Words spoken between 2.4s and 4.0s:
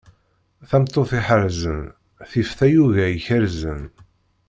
tayuga ikerrzen.